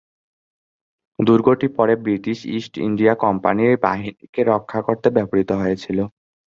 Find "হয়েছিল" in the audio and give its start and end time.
5.61-5.97